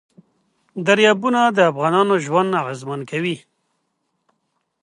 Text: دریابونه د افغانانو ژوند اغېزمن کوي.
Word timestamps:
دریابونه 0.87 1.41
د 1.57 1.59
افغانانو 1.71 2.13
ژوند 2.25 2.51
اغېزمن 2.61 3.01
کوي. 3.11 3.35